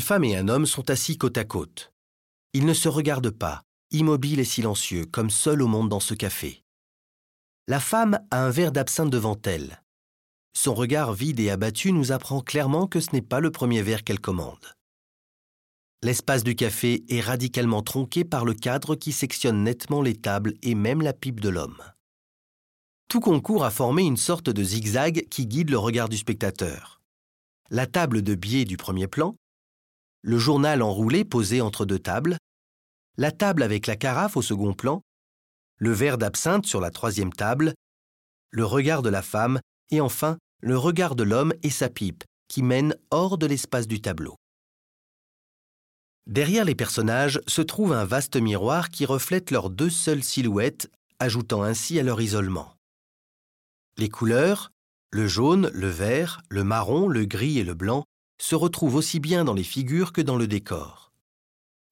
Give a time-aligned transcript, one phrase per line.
[0.00, 1.92] femme et un homme sont assis côte à côte.
[2.52, 6.62] Ils ne se regardent pas, immobiles et silencieux, comme seuls au monde dans ce café.
[7.68, 9.82] La femme a un verre d'absinthe devant elle.
[10.56, 14.04] Son regard vide et abattu nous apprend clairement que ce n'est pas le premier verre
[14.04, 14.74] qu'elle commande.
[16.02, 20.74] L'espace du café est radicalement tronqué par le cadre qui sectionne nettement les tables et
[20.74, 21.82] même la pipe de l'homme.
[23.08, 27.00] Tout concourt à former une sorte de zigzag qui guide le regard du spectateur.
[27.70, 29.36] La table de biais du premier plan,
[30.26, 32.36] le journal enroulé posé entre deux tables,
[33.16, 35.02] la table avec la carafe au second plan,
[35.78, 37.74] le verre d'absinthe sur la troisième table,
[38.50, 39.60] le regard de la femme
[39.92, 44.00] et enfin le regard de l'homme et sa pipe qui mènent hors de l'espace du
[44.00, 44.34] tableau.
[46.26, 51.62] Derrière les personnages se trouve un vaste miroir qui reflète leurs deux seules silhouettes, ajoutant
[51.62, 52.74] ainsi à leur isolement.
[53.96, 54.72] Les couleurs,
[55.12, 58.04] le jaune, le vert, le marron, le gris et le blanc,
[58.40, 61.12] se retrouvent aussi bien dans les figures que dans le décor.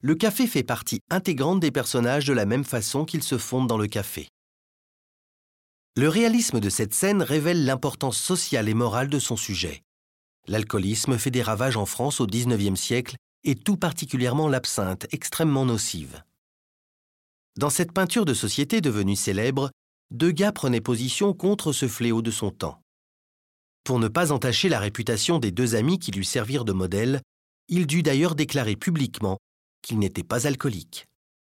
[0.01, 3.77] Le café fait partie intégrante des personnages de la même façon qu'ils se fondent dans
[3.77, 4.27] le café.
[5.95, 9.81] Le réalisme de cette scène révèle l'importance sociale et morale de son sujet.
[10.47, 16.21] L'alcoolisme fait des ravages en France au XIXe siècle et tout particulièrement l'absinthe, extrêmement nocive.
[17.57, 19.71] Dans cette peinture de société devenue célèbre,
[20.11, 22.81] Degas prenait position contre ce fléau de son temps.
[23.85, 27.21] Pour ne pas entacher la réputation des deux amis qui lui servirent de modèle,
[27.67, 29.37] il dut d'ailleurs déclarer publiquement
[29.83, 31.05] qu'il n'était pas alcoolique.